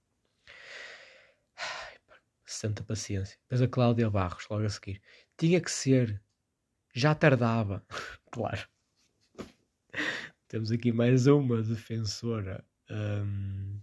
Pá, 2.07 2.15
Santa 2.45 2.83
paciência. 2.83 3.37
Depois 3.43 3.61
a 3.61 3.67
Cláudia 3.67 4.09
Barros, 4.09 4.47
logo 4.49 4.65
a 4.65 4.69
seguir. 4.69 5.01
Tinha 5.37 5.61
que 5.61 5.71
ser. 5.71 6.21
Já 6.93 7.15
tardava. 7.15 7.85
claro. 8.31 8.67
Temos 10.51 10.69
aqui 10.69 10.91
mais 10.91 11.27
uma 11.27 11.63
defensora. 11.63 12.61
hum, 12.89 13.79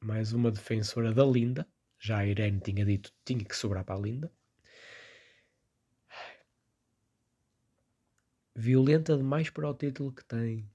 mais 0.00 0.32
uma 0.32 0.50
defensora 0.50 1.14
da 1.14 1.24
Linda. 1.24 1.64
Já 1.96 2.18
a 2.18 2.26
Irene 2.26 2.60
tinha 2.60 2.84
dito 2.84 3.12
tinha 3.24 3.44
que 3.44 3.54
sobrar 3.54 3.84
para 3.84 3.94
a 3.94 4.00
Linda. 4.00 4.32
Violenta 8.56 9.16
demais 9.16 9.48
para 9.48 9.70
o 9.70 9.74
título 9.74 10.12
que 10.12 10.24
tem. 10.24 10.68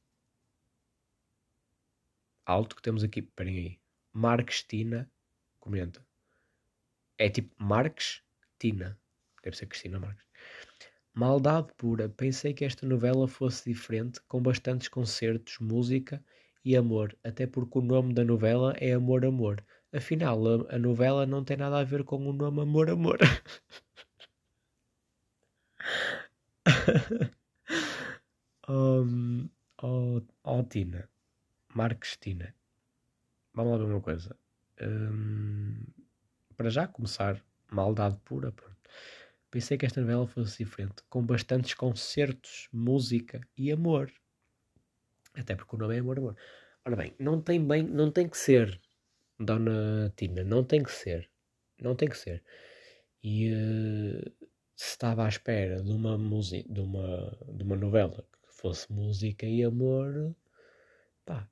Alto 2.45 2.73
que 2.73 2.81
temos 2.81 3.03
aqui. 3.03 3.19
Esperem 3.19 3.57
aí. 3.57 3.79
Marques 4.13 4.63
Tina 4.63 5.11
comenta. 5.59 6.07
É 7.17 7.29
tipo 7.29 7.53
Marques 7.61 8.23
Tina. 8.57 8.97
Deve 9.43 9.57
ser 9.57 9.65
Cristina 9.65 9.99
Marques. 9.99 10.28
Maldade 11.13 11.73
pura. 11.77 12.09
Pensei 12.09 12.53
que 12.53 12.65
esta 12.65 12.85
novela 12.85 13.27
fosse 13.27 13.69
diferente, 13.69 14.19
com 14.27 14.41
bastantes 14.41 14.87
concertos, 14.87 15.57
música 15.59 16.23
e 16.63 16.75
amor, 16.75 17.15
até 17.23 17.47
porque 17.47 17.79
o 17.79 17.81
nome 17.81 18.13
da 18.13 18.23
novela 18.23 18.73
é 18.77 18.93
Amor 18.93 19.25
Amor. 19.25 19.63
Afinal, 19.93 20.39
a, 20.47 20.75
a 20.75 20.79
novela 20.79 21.25
não 21.25 21.43
tem 21.43 21.57
nada 21.57 21.79
a 21.79 21.83
ver 21.83 22.03
com 22.03 22.17
o 22.27 22.33
nome 22.33 22.61
Amor 22.61 22.89
Amor. 22.89 23.17
um, 28.69 29.49
oh, 29.81 30.21
oh, 30.43 30.63
Tina, 30.63 31.09
Marques 31.73 32.17
Tina, 32.17 32.53
vamos 33.53 33.71
lá 33.71 33.77
ver 33.77 33.85
uma 33.91 34.01
coisa. 34.01 34.35
Hum, 34.81 35.83
para 36.55 36.69
já 36.69 36.87
começar, 36.87 37.41
maldade 37.71 38.17
pura. 38.25 38.51
pronto. 38.51 38.77
Pensei 39.51 39.77
que 39.77 39.85
esta 39.85 40.01
novela 40.01 40.27
fosse 40.27 40.63
diferente, 40.63 41.03
com 41.09 41.25
bastantes 41.25 41.73
concertos, 41.73 42.67
música 42.71 43.41
e 43.57 43.71
amor. 43.71 44.11
Até 45.33 45.55
porque 45.55 45.75
o 45.75 45.79
nome 45.79 45.95
é 45.95 45.99
Amor 45.99 46.19
Amor. 46.19 46.35
Ora 46.85 46.95
bem, 46.95 47.15
não 47.19 47.41
tem 47.41 47.65
bem, 47.65 47.83
não 47.83 48.11
tem 48.11 48.27
que 48.27 48.37
ser, 48.37 48.79
Dona 49.39 50.13
Tina, 50.15 50.43
não 50.43 50.63
tem 50.63 50.83
que 50.83 50.91
ser. 50.91 51.29
Não 51.81 51.95
tem 51.95 52.09
que 52.09 52.17
ser. 52.17 52.43
E 53.23 53.49
eh, 53.53 54.31
se 54.75 54.91
estava 54.91 55.25
à 55.25 55.29
espera 55.29 55.81
de 55.81 55.91
uma 55.91 56.17
música, 56.17 56.71
de 56.71 56.79
uma, 56.79 57.37
de 57.53 57.63
uma 57.63 57.75
novela 57.75 58.25
que 58.43 58.53
fosse 58.53 58.91
música 58.91 59.45
e 59.45 59.63
amor, 59.63 60.35
pá, 61.25 61.49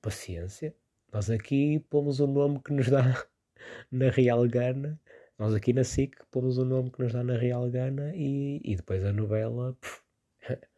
paciência. 0.00 0.74
Nós 1.12 1.30
aqui 1.30 1.80
pomos 1.90 2.20
o 2.20 2.26
nome 2.26 2.60
que 2.62 2.72
nos 2.72 2.88
dá 2.88 3.02
na 3.90 4.10
Real 4.10 4.46
Gana. 4.48 5.00
Nós 5.42 5.54
aqui 5.54 5.72
na 5.72 5.82
SIC 5.82 6.14
pomos 6.30 6.56
o 6.56 6.64
nome 6.64 6.88
que 6.92 7.02
nos 7.02 7.12
dá 7.12 7.24
na 7.24 7.36
Real 7.36 7.68
Gana 7.68 8.12
e, 8.14 8.60
e 8.62 8.76
depois 8.76 9.04
a 9.04 9.12
novela 9.12 9.76
pff, 9.80 10.00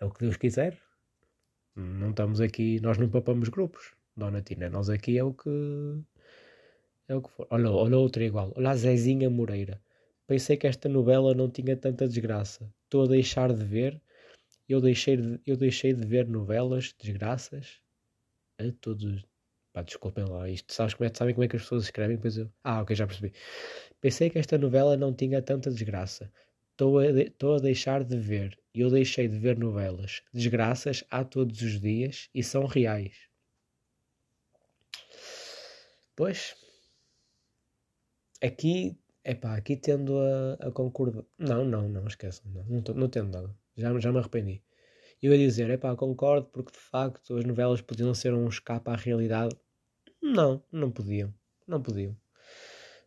é 0.00 0.04
o 0.04 0.12
que 0.12 0.20
Deus 0.20 0.36
quiser. 0.36 0.80
Não 1.74 2.10
estamos 2.10 2.40
aqui, 2.40 2.78
nós 2.80 2.98
não 2.98 3.08
papamos 3.08 3.48
grupos, 3.48 3.96
Dona 4.16 4.40
Tina. 4.42 4.70
Nós 4.70 4.88
aqui 4.90 5.18
é 5.18 5.24
o 5.24 5.34
que 5.34 5.50
é 7.08 7.16
o 7.16 7.20
que 7.20 7.30
for. 7.30 7.48
Olha, 7.50 7.68
olha 7.68 7.98
outra 7.98 8.22
igual. 8.22 8.52
Olha 8.54 8.70
a 8.70 8.76
Zezinha 8.76 9.28
Moreira. 9.28 9.82
Pensei 10.28 10.56
que 10.56 10.68
esta 10.68 10.88
novela 10.88 11.34
não 11.34 11.50
tinha 11.50 11.76
tanta 11.76 12.06
desgraça. 12.06 12.72
Estou 12.84 13.02
a 13.02 13.08
deixar 13.08 13.52
de 13.52 13.64
ver. 13.64 14.00
Eu 14.68 14.80
deixei 14.80 15.16
de, 15.16 15.40
eu 15.44 15.56
deixei 15.56 15.92
de 15.92 16.06
ver 16.06 16.28
novelas, 16.28 16.94
desgraças, 16.96 17.80
a 18.56 18.70
todos. 18.80 19.26
Pá, 19.76 19.82
desculpem 19.82 20.24
lá. 20.24 20.48
Isto, 20.48 20.72
sabes 20.72 20.94
como 20.94 21.06
é, 21.06 21.12
sabem 21.14 21.34
como 21.34 21.44
é 21.44 21.48
que 21.48 21.56
as 21.56 21.62
pessoas 21.62 21.84
escrevem? 21.84 22.16
Pois 22.16 22.38
eu... 22.38 22.50
Ah, 22.64 22.80
ok, 22.80 22.96
já 22.96 23.06
percebi. 23.06 23.34
Pensei 24.00 24.30
que 24.30 24.38
esta 24.38 24.56
novela 24.58 24.96
não 24.96 25.12
tinha 25.14 25.42
tanta 25.42 25.70
desgraça. 25.70 26.32
Estou 26.72 26.98
a, 26.98 27.10
de- 27.12 27.32
a 27.56 27.58
deixar 27.60 28.04
de 28.04 28.16
ver. 28.18 28.58
Eu 28.74 28.90
deixei 28.90 29.28
de 29.28 29.38
ver 29.38 29.58
novelas. 29.58 30.22
Desgraças 30.32 31.04
há 31.10 31.24
todos 31.24 31.60
os 31.62 31.80
dias 31.80 32.28
e 32.34 32.42
são 32.42 32.66
reais. 32.66 33.14
Pois, 36.16 36.54
aqui, 38.42 38.98
epá, 39.24 39.56
aqui 39.56 39.76
tendo 39.76 40.18
a, 40.18 40.54
a 40.68 40.70
concordar. 40.70 41.24
Não, 41.38 41.64
não, 41.64 41.88
não, 41.88 42.06
esqueçam. 42.06 42.50
Não, 42.50 42.64
não, 42.64 42.94
não 42.94 43.08
tendo 43.08 43.30
nada. 43.30 43.54
Já, 43.76 43.98
já 44.00 44.12
me 44.12 44.18
arrependi. 44.18 44.62
Eu 45.22 45.32
ia 45.32 45.38
dizer, 45.38 45.70
epá, 45.70 45.94
concordo 45.96 46.46
porque 46.48 46.72
de 46.72 46.78
facto 46.78 47.36
as 47.36 47.44
novelas 47.44 47.80
podiam 47.80 48.14
ser 48.14 48.34
um 48.34 48.48
escape 48.48 48.90
à 48.90 48.96
realidade. 48.96 49.56
Não, 50.22 50.62
não 50.72 50.90
podiam. 50.90 51.34
Não 51.66 51.82
podiam. 51.82 52.16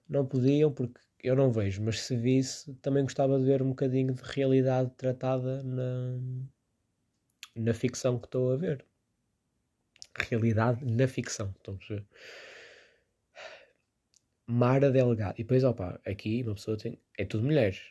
Não 0.09 0.25
podiam 0.25 0.71
porque 0.71 0.99
eu 1.23 1.35
não 1.35 1.51
vejo, 1.51 1.83
mas 1.83 2.01
se 2.01 2.15
visse, 2.15 2.73
também 2.75 3.03
gostava 3.03 3.37
de 3.37 3.45
ver 3.45 3.61
um 3.61 3.69
bocadinho 3.69 4.13
de 4.13 4.23
realidade 4.23 4.89
tratada 4.97 5.61
na, 5.63 6.19
na 7.55 7.73
ficção 7.73 8.17
que 8.17 8.27
estou 8.27 8.51
a 8.51 8.57
ver. 8.57 8.85
Realidade 10.29 10.83
na 10.85 11.07
ficção, 11.07 11.53
estão 11.57 11.75
a 11.75 11.77
perceber? 11.77 12.05
Mara 14.47 14.89
Delgado. 14.91 15.35
E 15.35 15.43
depois, 15.43 15.63
opa, 15.63 15.99
aqui 16.05 16.41
uma 16.43 16.55
pessoa 16.55 16.75
tem. 16.75 16.99
É 17.17 17.23
tudo 17.23 17.43
mulheres. 17.43 17.81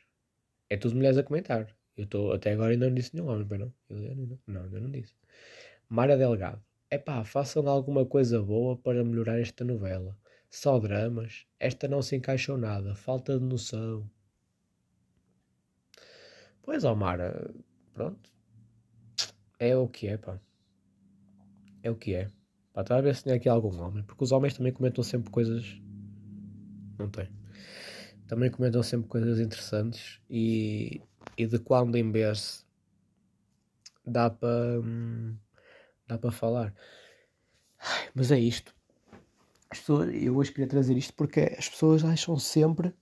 É 0.68 0.76
tudo 0.76 0.96
mulheres 0.96 1.16
a 1.16 1.22
comentar. 1.22 1.68
Eu 1.96 2.04
estou. 2.04 2.32
Até 2.32 2.52
agora 2.52 2.72
ainda 2.72 2.88
não 2.88 2.94
disse 2.94 3.14
nenhum 3.14 3.28
homem, 3.28 3.46
não? 3.58 3.72
Eu, 3.88 4.02
eu 4.02 4.38
não, 4.46 4.62
ainda 4.64 4.80
não 4.80 4.90
disse. 4.90 5.14
Mara 5.88 6.16
Delgado. 6.16 6.60
Epá, 6.90 7.22
façam 7.24 7.68
alguma 7.68 8.04
coisa 8.04 8.42
boa 8.42 8.76
para 8.76 9.04
melhorar 9.04 9.38
esta 9.40 9.64
novela. 9.64 10.18
Só 10.50 10.78
dramas. 10.78 11.46
Esta 11.58 11.86
não 11.88 12.02
se 12.02 12.16
encaixou 12.16 12.56
nada. 12.56 12.94
Falta 12.94 13.38
de 13.38 13.44
noção. 13.44 14.08
Pois, 16.62 16.84
ó 16.84 16.94
Mara, 16.94 17.54
pronto. 17.94 18.30
É 19.58 19.76
o 19.76 19.88
que 19.88 20.08
é, 20.08 20.16
pá. 20.16 20.40
É 21.82 21.90
o 21.90 21.96
que 21.96 22.14
é. 22.14 22.30
Pá, 22.72 22.82
estava 22.82 23.00
a 23.00 23.02
ver 23.02 23.14
se 23.14 23.24
tinha 23.24 23.34
aqui 23.34 23.48
algum 23.48 23.76
homem. 23.80 24.02
Porque 24.04 24.24
os 24.24 24.32
homens 24.32 24.54
também 24.54 24.72
comentam 24.72 25.02
sempre 25.02 25.30
coisas. 25.30 25.64
Não 26.98 27.10
tem. 27.10 27.28
Também 28.26 28.50
comentam 28.50 28.82
sempre 28.82 29.08
coisas 29.08 29.40
interessantes. 29.40 30.20
E, 30.30 31.00
e 31.36 31.46
de 31.46 31.58
quando 31.58 31.96
em 31.96 32.10
vez 32.10 32.66
dá 34.06 34.30
para 34.30 34.80
hum, 34.80 35.36
dá 36.06 36.18
para 36.18 36.30
falar. 36.30 36.74
Mas 38.14 38.30
é 38.30 38.38
isto. 38.38 38.77
As 39.70 39.78
pessoas, 39.80 40.14
eu 40.14 40.36
hoje 40.36 40.50
queria 40.50 40.68
trazer 40.68 40.96
isto 40.96 41.14
porque 41.14 41.40
as 41.58 41.68
pessoas 41.68 42.04
acham 42.04 42.38
sempre 42.38 42.94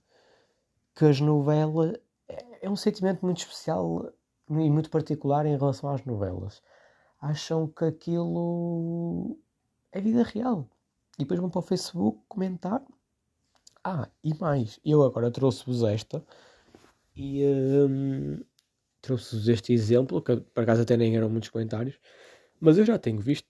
que 0.95 1.05
as 1.05 1.21
novelas 1.21 1.93
é 2.27 2.47
é 2.61 2.69
um 2.69 2.75
sentimento 2.75 3.25
muito 3.25 3.39
especial 3.39 4.11
e 4.49 4.69
muito 4.69 4.89
particular 4.89 5.45
em 5.45 5.57
relação 5.57 5.89
às 5.89 6.03
novelas. 6.05 6.61
Acham 7.21 7.67
que 7.67 7.85
aquilo 7.85 9.37
é 9.91 10.01
vida 10.01 10.23
real. 10.23 10.67
E 11.17 11.23
depois 11.23 11.39
vão 11.39 11.49
para 11.49 11.59
o 11.59 11.63
Facebook 11.63 12.19
comentar. 12.27 12.83
Ah, 13.83 14.09
e 14.23 14.33
mais, 14.37 14.79
eu 14.85 15.01
agora 15.03 15.31
trouxe-vos 15.31 15.83
esta 15.83 16.23
e 17.15 17.43
hum, 17.89 18.43
trouxe-vos 19.01 19.47
este 19.47 19.73
exemplo, 19.73 20.21
que 20.21 20.37
por 20.37 20.63
acaso 20.63 20.81
até 20.83 20.97
nem 20.97 21.15
eram 21.15 21.29
muitos 21.29 21.49
comentários, 21.49 21.99
mas 22.59 22.77
eu 22.77 22.85
já 22.85 22.99
tenho 22.99 23.19
visto. 23.19 23.47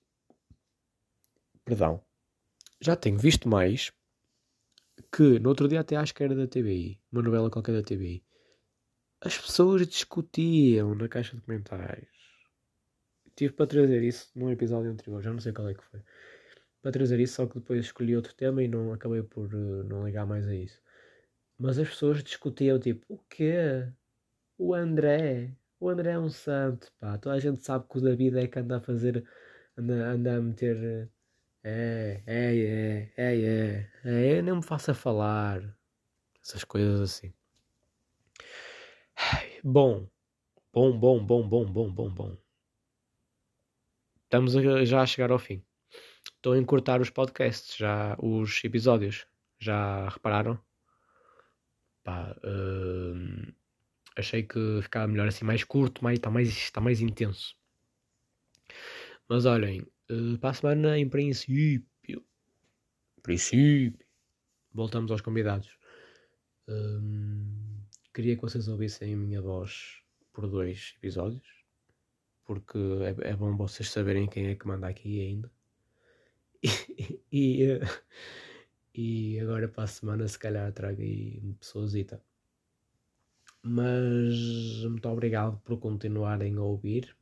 Perdão. 1.65 2.06
Já 2.79 2.95
tenho 2.95 3.17
visto 3.17 3.49
mais 3.49 3.91
que 5.11 5.39
no 5.39 5.49
outro 5.49 5.67
dia 5.67 5.79
até 5.79 5.95
acho 5.95 6.13
que 6.13 6.23
era 6.23 6.35
da 6.35 6.47
TBI, 6.47 6.99
uma 7.11 7.21
novela 7.21 7.49
qualquer 7.49 7.73
da 7.73 7.83
TBI. 7.83 8.23
As 9.21 9.37
pessoas 9.37 9.87
discutiam 9.87 10.93
na 10.93 11.07
caixa 11.07 11.35
de 11.35 11.41
comentários. 11.41 12.07
Tive 13.35 13.53
para 13.53 13.67
trazer 13.67 14.03
isso 14.03 14.29
num 14.35 14.51
episódio 14.51 14.91
anterior, 14.91 15.21
já 15.21 15.31
não 15.31 15.39
sei 15.39 15.53
qual 15.53 15.69
é 15.69 15.73
que 15.73 15.83
foi. 15.83 16.01
Para 16.81 16.91
trazer 16.91 17.19
isso, 17.19 17.35
só 17.35 17.47
que 17.47 17.59
depois 17.59 17.85
escolhi 17.85 18.15
outro 18.15 18.33
tema 18.33 18.63
e 18.63 18.67
não 18.67 18.93
acabei 18.93 19.23
por 19.23 19.51
eh, 19.53 19.83
não 19.83 20.05
ligar 20.05 20.25
mais 20.25 20.47
a 20.47 20.55
isso. 20.55 20.81
Mas 21.57 21.79
as 21.79 21.89
pessoas 21.89 22.23
discutiam 22.23 22.79
tipo, 22.79 23.05
o 23.09 23.17
quê? 23.29 23.87
O 24.57 24.73
André? 24.73 25.55
O 25.79 25.89
André 25.89 26.11
é 26.11 26.19
um 26.19 26.29
santo, 26.29 26.91
pá. 26.99 27.17
Toda 27.17 27.35
a 27.35 27.39
gente 27.39 27.63
sabe 27.63 27.87
que 27.89 27.97
o 27.97 28.01
David 28.01 28.37
é 28.37 28.47
que 28.47 28.59
anda 28.59 28.77
a 28.77 28.81
fazer, 28.81 29.27
anda, 29.77 29.93
anda 30.11 30.37
a 30.37 30.41
meter. 30.41 31.09
É, 31.69 32.23
é, 32.25 33.11
é, 33.17 33.35
é, 33.35 33.89
é, 34.05 34.37
é, 34.37 34.41
me 34.41 34.63
faça 34.63 34.93
falar. 34.93 35.77
Essas 36.41 36.63
coisas 36.63 37.01
assim. 37.01 37.33
Bom, 39.65 40.09
bom, 40.71 40.97
bom, 40.97 41.25
bom, 41.25 41.45
bom, 41.45 41.65
bom, 41.65 41.91
bom, 41.91 42.09
bom. 42.09 42.37
Estamos 44.23 44.53
já 44.87 45.01
a 45.01 45.05
chegar 45.05 45.29
ao 45.29 45.39
fim. 45.39 45.61
Estou 46.35 46.53
a 46.53 46.57
encurtar 46.57 47.01
os 47.01 47.09
podcasts, 47.09 47.75
já 47.75 48.15
os 48.17 48.63
episódios. 48.63 49.27
Já 49.59 50.07
repararam? 50.07 50.57
Pá, 52.01 52.33
hum, 52.45 53.53
achei 54.15 54.43
que 54.43 54.81
ficava 54.83 55.07
melhor 55.07 55.27
assim, 55.27 55.43
mais 55.43 55.65
curto, 55.65 56.01
mais, 56.01 56.17
está 56.17 56.29
mais, 56.29 56.47
está 56.47 56.79
mais 56.79 57.01
intenso. 57.01 57.57
Mas 59.27 59.45
olhem, 59.45 59.85
eh, 60.09 60.37
para 60.39 60.49
a 60.51 60.53
semana, 60.53 60.97
em 60.97 61.09
princípio, 61.09 62.23
princípio, 63.21 64.05
voltamos 64.73 65.11
aos 65.11 65.21
convidados. 65.21 65.77
Hum, 66.67 67.81
queria 68.13 68.35
que 68.35 68.41
vocês 68.41 68.67
ouvissem 68.67 69.13
a 69.13 69.17
minha 69.17 69.41
voz 69.41 70.01
por 70.33 70.47
dois 70.47 70.93
episódios, 70.97 71.65
porque 72.45 72.77
é, 73.21 73.31
é 73.31 73.35
bom 73.35 73.55
vocês 73.57 73.89
saberem 73.89 74.27
quem 74.27 74.47
é 74.47 74.55
que 74.55 74.67
manda 74.67 74.87
aqui 74.87 75.21
ainda. 75.21 75.51
E, 77.29 77.63
e, 77.63 77.79
e 79.35 79.39
agora 79.39 79.67
para 79.67 79.83
a 79.83 79.87
semana, 79.87 80.27
se 80.27 80.39
calhar, 80.39 80.71
trago 80.71 81.01
aí 81.01 81.39
uma 81.43 81.53
pessoazita. 81.55 82.23
Mas 83.61 84.83
muito 84.89 85.07
obrigado 85.09 85.59
por 85.59 85.77
continuarem 85.79 86.55
a 86.55 86.61
ouvir. 86.61 87.15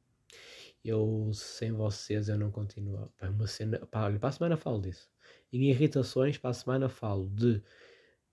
Eu, 0.85 1.31
sem 1.33 1.71
vocês, 1.71 2.29
eu 2.29 2.37
não 2.37 2.51
continuo. 2.51 3.11
Pá, 3.17 3.27
uma 3.27 3.47
cena. 3.47 3.79
Pá, 3.87 4.05
olha, 4.05 4.19
para 4.19 4.29
a 4.29 4.31
semana 4.31 4.55
falo 4.55 4.79
disso. 4.79 5.09
Em 5.51 5.69
irritações, 5.69 6.37
para 6.37 6.51
a 6.51 6.53
semana 6.53 6.87
falo 6.87 7.27
de 7.29 7.61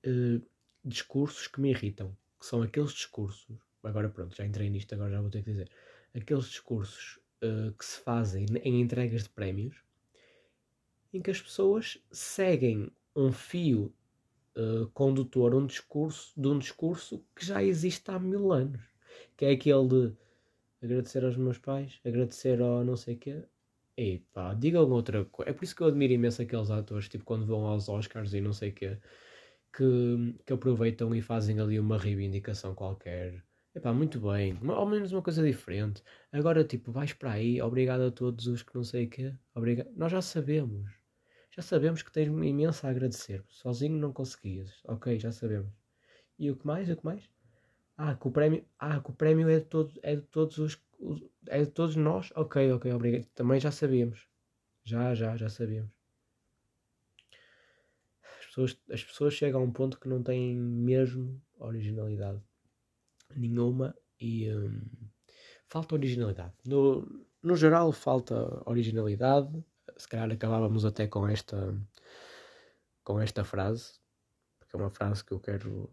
eh, 0.05 0.41
discursos 0.85 1.47
que 1.47 1.61
me 1.61 1.71
irritam. 1.71 2.15
Que 2.39 2.45
são 2.47 2.63
aqueles 2.63 2.93
discursos. 2.93 3.57
Agora 3.83 4.11
pronto, 4.11 4.37
já 4.37 4.45
entrei 4.45 4.69
nisto, 4.69 4.93
agora 4.95 5.13
já 5.13 5.21
vou 5.21 5.31
ter 5.31 5.43
que 5.43 5.51
dizer. 5.51 5.71
Aqueles 6.15 6.45
discursos 6.45 7.19
eh, 7.41 7.73
que 7.79 7.85
se 7.85 7.99
fazem 8.01 8.47
em 8.63 8.81
entregas 8.81 9.23
de 9.25 9.31
prémios 9.31 9.83
em 11.13 11.21
que 11.21 11.31
as 11.31 11.41
pessoas 11.41 11.99
seguem 12.11 12.91
um 13.15 13.33
fio 13.33 13.95
eh, 14.55 14.87
condutor, 14.93 15.55
um 15.55 15.67
discurso 15.67 16.33
de 16.37 16.49
um 16.49 16.59
discurso 16.59 17.25
que 17.35 17.45
já 17.45 17.63
existe 17.63 18.11
há 18.11 18.19
mil 18.19 18.53
anos. 18.53 18.81
Que 19.37 19.47
é 19.47 19.51
aquele 19.53 19.89
de 19.89 20.17
agradecer 20.83 21.25
aos 21.25 21.37
meus 21.37 21.59
pais, 21.59 22.01
agradecer 22.05 22.61
ao 22.61 22.85
não 22.85 22.97
sei 22.97 23.17
quê. 23.17 23.43
E 23.97 24.19
pá, 24.33 24.55
digam 24.55 24.91
outra 24.91 25.25
coisa. 25.27 25.51
É 25.51 25.55
por 25.55 25.65
isso 25.65 25.77
que 25.77 25.83
eu 25.83 25.87
admiro 25.89 26.13
imenso 26.13 26.43
aqueles 26.43 26.71
atores, 26.71 27.09
tipo 27.09 27.25
quando 27.25 27.47
vão 27.47 27.67
aos 27.67 27.89
Oscars 27.89 28.33
e 28.35 28.41
não 28.41 28.53
sei 28.53 28.73
quê, 28.73 28.99
que, 29.73 30.35
que 30.47 30.53
aproveitam 30.53 31.15
e 31.15 31.23
fazem 31.23 31.61
ali 31.61 31.79
uma 31.79 31.99
reivindicação 31.99 32.75
qualquer. 32.75 33.45
Epá, 33.75 33.93
muito 33.93 34.21
bem, 34.21 34.59
ao 34.69 34.87
menos 34.87 35.13
uma 35.13 35.23
coisa 35.23 35.43
diferente. 35.43 36.03
Agora, 36.31 36.63
tipo, 36.65 36.93
vais 36.93 37.13
para 37.15 37.33
aí, 37.33 37.61
obrigado 37.63 38.03
a 38.03 38.11
todos 38.11 38.47
os 38.47 38.63
que 38.63 38.75
não 38.75 38.85
sei 38.85 39.07
o 39.07 39.11
quê. 39.11 39.35
Obrigado. 39.55 39.91
Nós 39.97 40.13
já 40.13 40.21
sabemos. 40.21 40.91
Já 41.51 41.63
sabemos 41.63 42.03
que 42.03 42.13
tens 42.13 42.29
imenso 42.29 42.87
a 42.87 42.91
agradecer. 42.91 43.45
Sozinho 43.49 43.99
não 43.99 44.13
conseguias. 44.13 44.73
Ok, 44.85 45.19
já 45.19 45.33
sabemos. 45.33 45.73
E 46.39 46.51
o 46.51 46.57
que 46.57 46.67
mais? 46.67 46.89
O 46.91 46.97
que 46.97 47.05
mais? 47.05 47.32
Ah, 48.05 48.15
que 48.21 48.27
o 48.29 48.33
prémio, 48.37 48.61
ah, 48.87 48.99
que 49.01 49.11
o 49.11 49.15
prémio 49.23 49.49
é 49.49 49.59
de 49.61 49.67
todos, 49.75 49.95
é 50.03 50.17
de 50.17 50.23
todos 50.37 50.59
os, 50.59 50.73
os- 50.99 51.23
é 51.47 51.61
de 51.65 51.71
todos 51.79 51.95
nós. 51.97 52.33
Ok, 52.35 52.55
ok, 52.73 52.93
obrigado. 52.93 53.27
Também 53.39 53.61
já 53.61 53.71
sabíamos. 53.71 54.27
Já, 54.85 55.15
já, 55.15 55.37
já 55.37 55.49
sabíamos. 55.49 55.93
As 58.41 58.47
pessoas, 58.47 58.73
as 58.91 59.05
pessoas 59.05 59.35
chegam 59.35 59.61
a 59.61 59.65
um 59.65 59.73
ponto 59.73 60.01
que 60.01 60.09
não 60.09 60.21
têm 60.23 60.57
mesmo 60.57 61.41
originalidade 61.59 62.41
nenhuma 63.37 63.95
e 64.21 64.53
hum, 64.53 64.83
falta 65.69 65.95
originalidade. 65.95 66.55
No, 66.67 67.07
no 67.43 67.55
geral 67.57 67.93
falta 67.93 68.35
originalidade. 68.69 69.65
Se 69.97 70.09
calhar 70.09 70.31
acabávamos 70.31 70.85
até 70.85 71.07
com 71.07 71.27
esta 71.29 71.59
com 73.05 73.21
esta 73.21 73.45
frase, 73.45 74.01
porque 74.59 74.75
é 74.77 74.79
uma 74.79 74.91
frase 74.91 75.25
que 75.25 75.33
eu 75.33 75.41
quero 75.41 75.89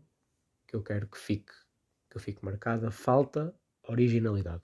que 0.68 0.76
eu 0.76 0.84
quero 0.84 1.08
que 1.08 1.18
fique 1.18 1.54
que 2.10 2.18
eu 2.18 2.22
fique 2.22 2.44
marcada. 2.44 2.92
Falta 2.92 3.54
originalidade. 3.88 4.64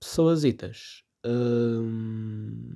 Pessoasitas, 0.00 1.04
hum, 1.24 2.74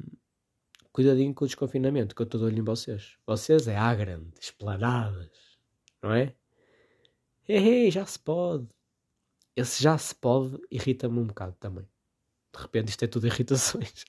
cuidadinho 0.93 1.35
com 1.35 1.45
o 1.45 1.49
desconfinamento, 1.49 2.15
que 2.15 2.23
eu 2.23 2.25
estou 2.25 2.41
de 2.41 2.47
olho 2.47 2.59
em 2.59 2.65
vocês. 2.65 3.19
Vocês 3.27 3.67
é 3.67 3.77
à 3.77 3.95
grande, 3.95 4.33
esplanadas, 4.41 5.59
não 6.03 6.12
é? 6.12 6.35
Ei, 7.49 7.91
já 7.91 8.05
se 8.07 8.19
pode. 8.19 8.69
Esse 9.55 9.83
já 9.83 9.97
se 9.99 10.15
pode 10.15 10.61
irrita-me 10.71 11.19
um 11.19 11.27
bocado 11.27 11.57
também. 11.59 11.89
De 12.55 12.62
repente 12.62 12.89
isto 12.89 13.05
é 13.05 13.09
tudo 13.09 13.27
irritações. 13.29 14.05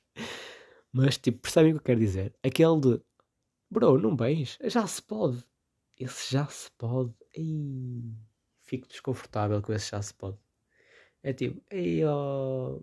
Mas 0.92 1.18
tipo, 1.18 1.40
percebem 1.40 1.72
o 1.72 1.76
que 1.76 1.82
eu 1.82 1.86
quero 1.86 2.00
dizer? 2.00 2.36
Aquele 2.44 2.80
de 2.80 3.02
bro, 3.70 3.98
não 4.00 4.16
vens? 4.16 4.58
Já 4.64 4.86
se 4.88 5.02
pode. 5.02 5.44
Esse 5.98 6.32
já 6.32 6.48
se 6.48 6.72
pode. 6.72 7.14
Ei, 7.34 8.16
fico 8.68 8.88
desconfortável 8.88 9.62
com 9.62 9.74
esse 9.74 9.92
já 9.92 10.02
se 10.02 10.14
pode. 10.14 10.38
É 11.24 11.34
tipo, 11.34 11.62
ei, 11.72 12.04
ó, 12.06 12.80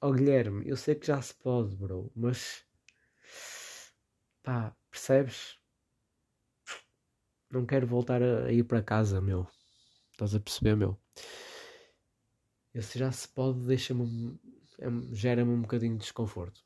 ó 0.00 0.12
Guilherme, 0.12 0.68
eu 0.68 0.76
sei 0.76 0.94
que 0.94 1.06
já 1.06 1.20
se 1.22 1.34
pode, 1.34 1.76
bro, 1.76 2.10
mas 2.16 2.64
pá, 4.42 4.74
percebes? 4.90 5.58
Não 7.50 7.64
quero 7.66 7.86
voltar 7.86 8.22
a, 8.22 8.46
a 8.46 8.52
ir 8.52 8.64
para 8.64 8.82
casa, 8.82 9.20
meu. 9.20 9.46
Estás 10.12 10.34
a 10.34 10.40
perceber, 10.40 10.76
meu? 10.76 10.98
Esse 12.74 12.98
já 12.98 13.10
se 13.12 13.28
pode, 13.28 13.60
deixa-me. 13.66 14.38
é- 14.78 15.14
gera-me 15.14 15.52
um 15.52 15.62
bocadinho 15.62 15.94
de 15.94 16.00
desconforto. 16.00 16.64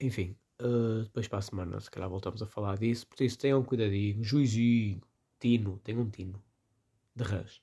Enfim, 0.00 0.36
uh, 0.60 1.02
depois 1.04 1.28
para 1.28 1.38
a 1.38 1.42
semana, 1.42 1.80
se 1.80 1.90
calhar 1.90 2.08
voltamos 2.08 2.42
a 2.42 2.46
falar 2.46 2.78
disso. 2.78 3.06
Por 3.06 3.22
isso, 3.22 3.38
tenham 3.38 3.64
cuidadinho, 3.64 4.22
juizinho, 4.22 5.00
tino, 5.40 5.78
tenham 5.80 6.02
um 6.02 6.10
tino 6.10 6.42
de 7.16 7.24
rãs. 7.24 7.60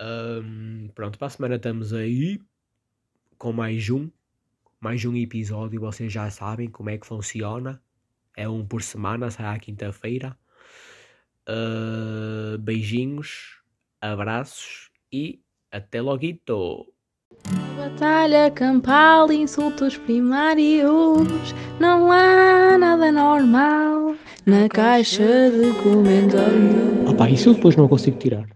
Um, 0.00 0.88
pronto, 0.94 1.18
para 1.18 1.28
a 1.28 1.30
semana 1.30 1.56
estamos 1.56 1.92
aí 1.92 2.40
com 3.38 3.52
mais 3.52 3.88
um, 3.88 4.10
mais 4.80 5.04
um 5.04 5.14
episódio. 5.16 5.80
Vocês 5.80 6.12
já 6.12 6.28
sabem 6.30 6.68
como 6.68 6.90
é 6.90 6.98
que 6.98 7.06
funciona. 7.06 7.80
É 8.36 8.48
um 8.48 8.66
por 8.66 8.82
semana, 8.82 9.30
sai 9.30 9.46
à 9.46 9.58
quinta-feira. 9.58 10.36
Uh, 11.48 12.58
beijinhos, 12.58 13.60
abraços 14.00 14.90
e 15.12 15.40
até 15.70 16.00
logo. 16.00 16.22
Batalha 17.76 18.50
campal, 18.50 19.30
insultos 19.32 19.96
primários. 19.96 21.54
Não 21.78 22.10
há 22.10 22.76
nada 22.78 23.12
normal 23.12 24.16
na 24.46 24.68
caixa 24.68 25.50
de 25.50 25.72
comentários. 25.82 26.99
Opa, 27.20 27.28
isso 27.28 27.50
eu 27.50 27.54
depois 27.54 27.76
não 27.76 27.86
consigo 27.86 28.16
tirar. 28.16 28.48